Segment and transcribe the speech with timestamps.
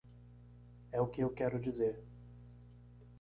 [0.91, 2.03] É o que eu quero dizer.